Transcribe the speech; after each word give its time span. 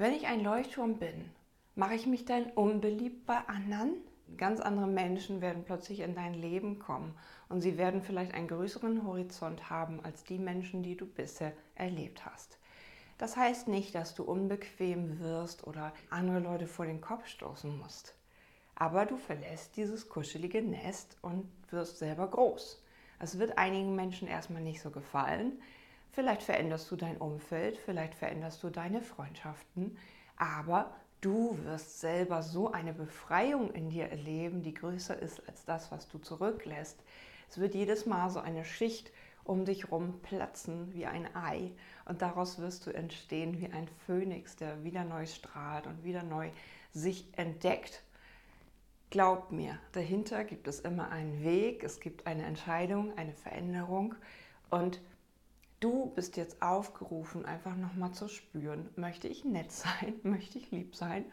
Wenn 0.00 0.14
ich 0.14 0.28
ein 0.28 0.44
Leuchtturm 0.44 1.00
bin, 1.00 1.28
mache 1.74 1.96
ich 1.96 2.06
mich 2.06 2.24
dann 2.24 2.52
unbeliebt 2.52 3.26
bei 3.26 3.38
anderen? 3.48 3.94
Ganz 4.36 4.60
andere 4.60 4.86
Menschen 4.86 5.40
werden 5.40 5.64
plötzlich 5.64 5.98
in 5.98 6.14
dein 6.14 6.34
Leben 6.34 6.78
kommen 6.78 7.16
und 7.48 7.62
sie 7.62 7.76
werden 7.78 8.00
vielleicht 8.00 8.32
einen 8.32 8.46
größeren 8.46 9.04
Horizont 9.04 9.70
haben 9.70 9.98
als 10.04 10.22
die 10.22 10.38
Menschen, 10.38 10.84
die 10.84 10.96
du 10.96 11.04
bisher 11.04 11.52
erlebt 11.74 12.24
hast. 12.24 12.60
Das 13.18 13.36
heißt 13.36 13.66
nicht, 13.66 13.92
dass 13.96 14.14
du 14.14 14.22
unbequem 14.22 15.18
wirst 15.18 15.66
oder 15.66 15.92
andere 16.10 16.38
Leute 16.38 16.68
vor 16.68 16.86
den 16.86 17.00
Kopf 17.00 17.26
stoßen 17.26 17.76
musst. 17.76 18.14
Aber 18.76 19.04
du 19.04 19.16
verlässt 19.16 19.76
dieses 19.76 20.08
kuschelige 20.08 20.62
Nest 20.62 21.16
und 21.22 21.50
wirst 21.70 21.98
selber 21.98 22.28
groß. 22.28 22.84
Es 23.18 23.40
wird 23.40 23.58
einigen 23.58 23.96
Menschen 23.96 24.28
erstmal 24.28 24.62
nicht 24.62 24.80
so 24.80 24.92
gefallen. 24.92 25.60
Vielleicht 26.10 26.42
veränderst 26.42 26.90
du 26.90 26.96
dein 26.96 27.16
Umfeld, 27.18 27.78
vielleicht 27.78 28.14
veränderst 28.14 28.62
du 28.62 28.70
deine 28.70 29.02
Freundschaften, 29.02 29.96
aber 30.36 30.94
du 31.20 31.58
wirst 31.64 32.00
selber 32.00 32.42
so 32.42 32.72
eine 32.72 32.92
Befreiung 32.92 33.72
in 33.72 33.90
dir 33.90 34.06
erleben, 34.06 34.62
die 34.62 34.74
größer 34.74 35.18
ist 35.20 35.46
als 35.48 35.64
das, 35.64 35.92
was 35.92 36.08
du 36.08 36.18
zurücklässt. 36.18 37.02
Es 37.50 37.58
wird 37.58 37.74
jedes 37.74 38.06
Mal 38.06 38.30
so 38.30 38.40
eine 38.40 38.64
Schicht 38.64 39.12
um 39.44 39.64
dich 39.64 39.84
herum 39.84 40.20
platzen 40.20 40.92
wie 40.92 41.06
ein 41.06 41.34
Ei 41.34 41.72
und 42.04 42.20
daraus 42.20 42.58
wirst 42.58 42.86
du 42.86 42.90
entstehen 42.90 43.58
wie 43.60 43.72
ein 43.72 43.88
Phönix, 44.06 44.56
der 44.56 44.84
wieder 44.84 45.04
neu 45.04 45.24
strahlt 45.26 45.86
und 45.86 46.04
wieder 46.04 46.22
neu 46.22 46.50
sich 46.92 47.26
entdeckt. 47.36 48.02
Glaub 49.10 49.50
mir, 49.50 49.78
dahinter 49.92 50.44
gibt 50.44 50.68
es 50.68 50.80
immer 50.80 51.10
einen 51.10 51.42
Weg, 51.42 51.82
es 51.82 52.00
gibt 52.00 52.26
eine 52.26 52.44
Entscheidung, 52.44 53.16
eine 53.16 53.32
Veränderung 53.32 54.14
und 54.68 55.00
du 55.80 56.12
bist 56.14 56.36
jetzt 56.36 56.62
aufgerufen, 56.62 57.44
einfach 57.44 57.76
nochmal 57.76 58.12
zu 58.12 58.28
spüren, 58.28 58.88
möchte 58.96 59.28
ich 59.28 59.44
nett 59.44 59.72
sein, 59.72 60.14
möchte 60.22 60.58
ich 60.58 60.70
lieb 60.70 60.96
sein, 60.96 61.24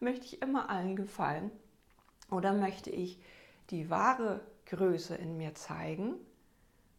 möchte 0.00 0.26
ich 0.26 0.42
immer 0.42 0.70
allen 0.70 0.96
gefallen 0.96 1.50
oder 2.30 2.52
möchte 2.52 2.90
ich 2.90 3.20
die 3.70 3.90
wahre 3.90 4.40
Größe 4.66 5.14
in 5.14 5.36
mir 5.36 5.54
zeigen, 5.54 6.14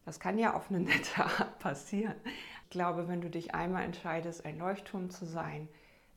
das 0.05 0.19
kann 0.19 0.37
ja 0.37 0.53
auf 0.53 0.69
eine 0.69 0.79
nette 0.81 1.23
Art 1.23 1.59
passieren. 1.59 2.15
Ich 2.63 2.69
glaube, 2.69 3.07
wenn 3.07 3.21
du 3.21 3.29
dich 3.29 3.53
einmal 3.53 3.83
entscheidest, 3.83 4.45
ein 4.45 4.57
Leuchtturm 4.57 5.09
zu 5.09 5.25
sein, 5.25 5.67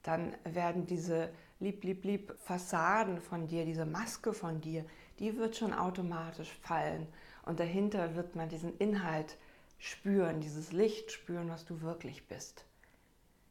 dann 0.03 0.35
werden 0.45 0.87
diese 0.87 1.31
lieb, 1.61 1.85
lieb, 1.85 2.05
lieb 2.05 2.35
Fassaden 2.39 3.21
von 3.21 3.47
dir, 3.49 3.65
diese 3.65 3.87
Maske 3.87 4.33
von 4.33 4.61
dir, 4.61 4.85
die 5.19 5.37
wird 5.37 5.57
schon 5.57 5.75
automatisch 5.75 6.53
fallen. 6.63 7.07
Und 7.45 7.61
dahinter 7.61 8.15
wird 8.15 8.37
man 8.37 8.49
diesen 8.49 8.77
Inhalt 8.79 9.37
spüren, 9.79 10.41
dieses 10.41 10.73
Licht 10.73 11.13
spüren, 11.13 11.49
was 11.49 11.65
du 11.65 11.81
wirklich 11.81 12.27
bist. 12.27 12.65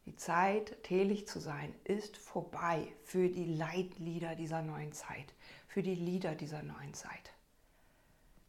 Die 0.06 0.16
Zeit, 0.16 0.82
telig 0.84 1.26
zu 1.28 1.38
sein, 1.38 1.74
ist 1.84 2.16
vorbei 2.16 2.88
für 3.02 3.28
die 3.28 3.44
Leitlieder 3.44 4.36
dieser 4.36 4.62
neuen 4.62 4.92
Zeit, 4.92 5.34
für 5.66 5.82
die 5.82 5.94
Lieder 5.94 6.34
dieser 6.34 6.62
neuen 6.62 6.94
Zeit. 6.94 7.32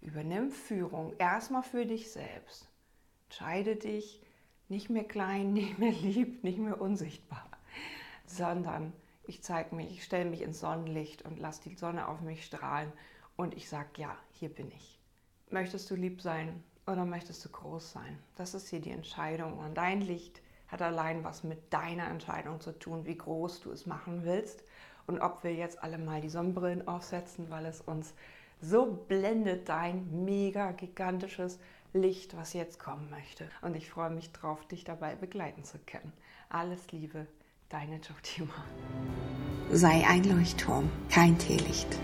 Übernimm 0.01 0.51
Führung 0.51 1.13
erstmal 1.17 1.63
für 1.63 1.85
dich 1.85 2.11
selbst. 2.11 2.69
Entscheide 3.25 3.75
dich 3.75 4.21
nicht 4.69 4.89
mehr 4.89 5.03
klein, 5.03 5.53
nicht 5.53 5.77
mehr 5.79 5.91
lieb, 5.91 6.43
nicht 6.43 6.59
mehr 6.59 6.79
unsichtbar, 6.79 7.49
sondern 8.25 8.93
ich 9.27 9.43
zeige 9.43 9.75
mich, 9.75 9.91
ich 9.91 10.03
stelle 10.03 10.29
mich 10.29 10.41
ins 10.41 10.61
Sonnenlicht 10.61 11.23
und 11.23 11.39
lasse 11.39 11.61
die 11.69 11.75
Sonne 11.75 12.07
auf 12.07 12.21
mich 12.21 12.45
strahlen 12.45 12.91
und 13.35 13.53
ich 13.53 13.69
sage, 13.69 13.89
ja, 13.97 14.17
hier 14.31 14.49
bin 14.49 14.71
ich. 14.71 14.97
Möchtest 15.49 15.89
du 15.91 15.95
lieb 15.95 16.21
sein 16.21 16.63
oder 16.87 17.05
möchtest 17.05 17.43
du 17.45 17.49
groß 17.49 17.91
sein? 17.91 18.17
Das 18.35 18.53
ist 18.53 18.69
hier 18.69 18.81
die 18.81 18.91
Entscheidung 18.91 19.57
und 19.57 19.75
dein 19.77 20.01
Licht 20.01 20.41
hat 20.67 20.81
allein 20.81 21.23
was 21.23 21.43
mit 21.43 21.73
deiner 21.73 22.07
Entscheidung 22.07 22.61
zu 22.61 22.77
tun, 22.77 23.05
wie 23.05 23.17
groß 23.17 23.61
du 23.61 23.71
es 23.71 23.85
machen 23.85 24.23
willst 24.23 24.63
und 25.07 25.19
ob 25.19 25.43
wir 25.43 25.53
jetzt 25.53 25.81
alle 25.83 25.97
mal 25.97 26.21
die 26.21 26.29
Sonnenbrillen 26.29 26.87
aufsetzen, 26.87 27.49
weil 27.49 27.65
es 27.65 27.81
uns 27.81 28.13
so 28.61 28.85
blendet 29.07 29.69
dein 29.69 30.25
mega 30.25 30.71
gigantisches 30.71 31.59
Licht, 31.93 32.37
was 32.37 32.53
jetzt 32.53 32.79
kommen 32.79 33.09
möchte. 33.09 33.49
Und 33.61 33.75
ich 33.75 33.89
freue 33.89 34.11
mich 34.11 34.31
drauf, 34.31 34.63
dich 34.67 34.83
dabei 34.83 35.15
begleiten 35.15 35.63
zu 35.63 35.79
können. 35.79 36.13
Alles 36.49 36.91
Liebe, 36.91 37.25
deine 37.69 37.95
Jotima. 37.95 38.53
Sei 39.71 40.05
ein 40.07 40.23
Leuchtturm, 40.23 40.89
kein 41.09 41.37
Teelicht. 41.37 41.97